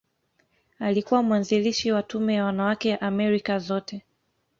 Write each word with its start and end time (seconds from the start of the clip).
Alikuwa 0.79 1.23
mwanzilishi 1.23 1.91
wa 1.91 2.03
Tume 2.03 2.33
ya 2.33 2.45
Wanawake 2.45 2.89
ya 2.89 3.01
Amerika 3.01 3.59
Zote. 3.59 4.01